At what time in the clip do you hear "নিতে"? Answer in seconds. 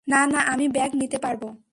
0.95-1.17